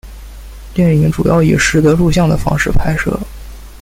[0.73, 3.15] 电影主要以拾得录像的方式拍摄。